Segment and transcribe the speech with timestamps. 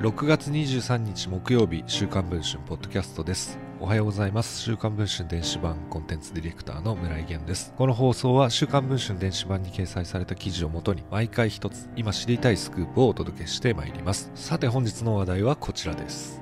[0.00, 3.58] 6月23日木曜日週刊文春ポッドキャストです。
[3.80, 4.58] おはようございます。
[4.62, 7.74] 週刊文春電子版コンテンツディレクターの村井源です。
[7.76, 14.30] この放送は週刊文春電子版に掲載された記事をもとに毎回一つ今知りたいスクープをお届けしてまいります。
[14.34, 16.39] さて本日の話題はこちらです。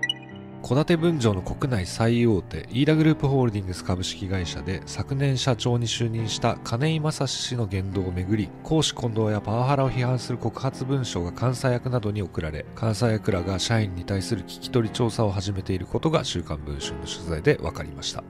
[0.63, 18.23] 戸建て分譲の国内最大手飯田グループホールディングス株式会社で昨年社長に就任した金井正史氏の言動をめぐり公私混同やパワハラを批判する告発文書が監査役などに送られ監査役らが社員に対する聞き取り調査を始めていることが週刊文春の取材で分かりました。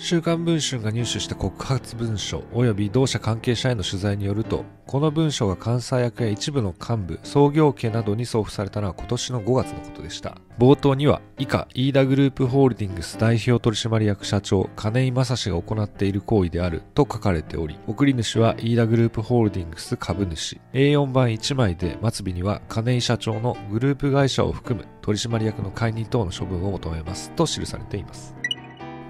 [0.00, 10.38] 週刊文春が入手した告発文書及び同社関係者への取材によると、この文書が監査役や一部の幹部、創業家などに送付されたのは今年の5月のことでした。
[10.56, 20.60] 冒頭には、以下、飯田グループホールディングス代表取締役社長、金井正史が行っている行為であると書かれており、送り主は飯田グループホールディングス株主。
[20.74, 28.38] A4 版1枚で末尾には金井社長のグループ会社を含む取締役の解任等の処分を求めますと記されています。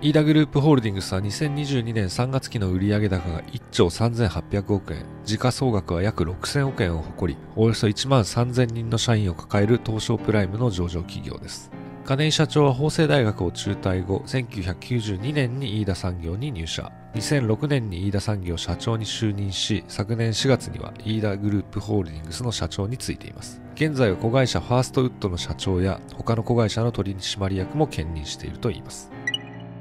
[0.01, 11.73] 飯田グループホールディングスは2022年3月期の売上高が1兆3800億円、時価総額は約6000億円を誇り、およそ1万3000人の社員を抱える東証プライムの上場企業です。
[12.05, 16.93] 金井社長は法政大学を中退後、1992年に飯田産業に入社。
[17.15, 23.61] 2006年に飯田産業社長に就任し、昨年4月には飯田グループホールディングスの社長に就いています。
[23.75, 29.11] 現在は子会社ファーストウッドの社長や他の子会社の取締役も兼任しているといいます。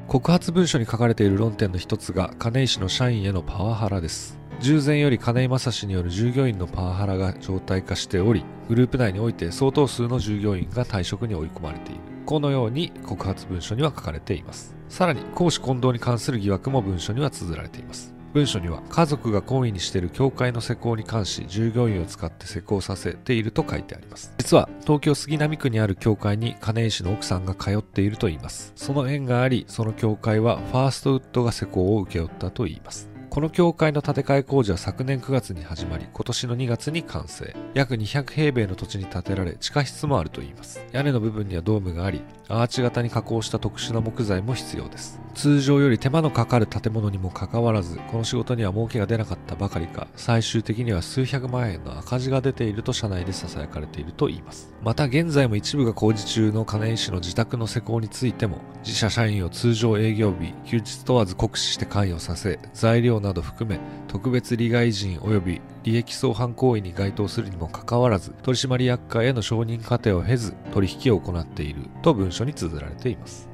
[0.08, 4.39] 告発文書に書かれている論点の一つが金井氏の社員へのパワハラです。
[4.61, 12.00] 従前より金井正氏による従業員のパワハラが常態化しておりグループ内において相当数の従業員が退職に追い込まれている。
[12.25, 14.78] このように告発文書には書かれています。
[14.88, 18.17] さらに公私混同に関する疑惑も文書には綴られています。
[18.38, 24.32] 文書には家族が懇意にしている教会の施工に関し従業員を使って施工させていると書いてあります。
[24.38, 28.74] 実は東京杉並区にある教会に金井氏の奥さんが通っているといいます。
[28.76, 33.16] その縁がありその教会はファーストウッドが施工を請け負ったといいます。
[33.38, 37.56] この教会の建て替え工事は昨年9月に始まり、今年の2月に完成。
[37.75, 40.84] 約200平米の土地に建てられ、地下室もあるといいます。
[40.92, 45.22] 屋根の部分にはドームがあり、アーチ型に加工した特殊な木材も必要です。
[45.36, 54.74] 通常より手間のかかる建物にもかかわらず、この仕事には儲けが出なかったばかりか、最終的には数百万円の赤字が出ていると社内で囁かれているといいます。
[54.81, 73.50] また現在も一部が工事中の金井氏の自宅の施工についても、自社社員を通常営業日、休日問わず酷使して関与させ、材料ななど含め、特別利害人及び利益相反行為に該当するにもかかわらず、取締役会への承認過程を経ず、取引を行っていると文書に綴られています。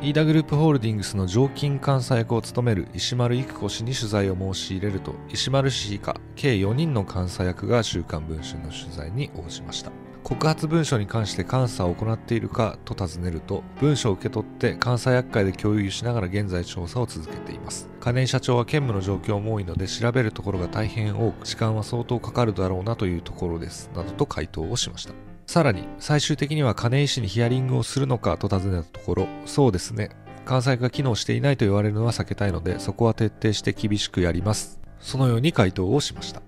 [0.00, 9.92] 飯田グループホールディングスの常勤監査役を務める石丸育子氏に取材を申し入れると、石丸氏以下計4人の監査役が週刊文春の取材に応じました。
[10.24, 17.88] 告発文書に関して監査を行っているかと尋ねると、文書を受け取って監査厄介で共有しながら現在調査を続けています。
[18.00, 23.90] 金井社長は兼務の状況も多いので調べるところが大変多く、時間は相当かかるだろうなというところです。
[23.94, 25.14] などと回答をしました。
[25.46, 30.10] さらに、最終的には金井氏にヒアリングをするのかと尋ねたところ、そうですね。
[30.44, 34.80] 関西が機能していないと言われるのは避けたいので、そこは徹底して厳しくやります。
[35.00, 36.42] そのように回答をしました。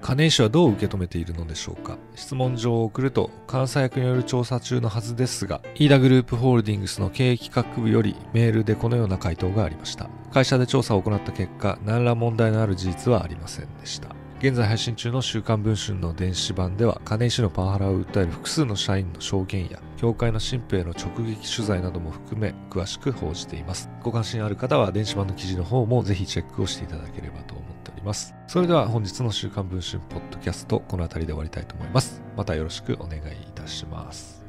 [0.00, 1.98] 金井氏はどう受け止めているのでしょうか？
[2.14, 10.08] 質問状を送ると監査役による調査中のはずですが飯田グループホールディングスの経営企画部よりメールでこのような回答がありました。
[10.32, 14.14] 会社で調査を行った結果何ら問題のある事実はありませんでした。
[14.40, 23.90] 現在配信中の週刊文春の電子版では金井氏のパワハラを訴える複数の社員の証言や協会の新兵の直撃取材なども含め詳しく報じています。
[24.00, 28.34] ご関心ある方は電子版の記事の方もぜひチェックをしていただければと思っております。
[28.46, 32.22] それでは本日の週刊文春ポッドキャストこの辺りで終わりたいと思います。
[32.36, 34.47] またよろしくお願いいたします。